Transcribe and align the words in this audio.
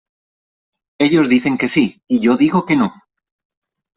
Ellos 0.97 1.29
dicen 1.29 1.59
que 1.59 1.67
sí 1.67 2.01
y 2.07 2.21
yo 2.21 2.35
digo 2.35 2.65
que 2.65 2.75
no. 2.75 2.91